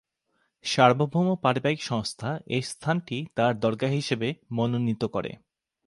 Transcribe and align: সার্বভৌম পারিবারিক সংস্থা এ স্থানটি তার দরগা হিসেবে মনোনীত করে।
সার্বভৌম 0.65 1.27
পারিবারিক 1.35 1.81
সংস্থা 1.83 2.29
এ 2.47 2.59
স্থানটি 2.61 3.17
তার 3.35 3.53
দরগা 3.59 3.89
হিসেবে 3.89 4.27
মনোনীত 4.51 5.03
করে। 5.05 5.31